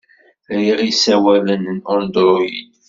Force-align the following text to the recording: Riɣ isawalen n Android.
Riɣ 0.59 0.79
isawalen 0.89 1.63
n 1.77 1.79
Android. 1.95 2.57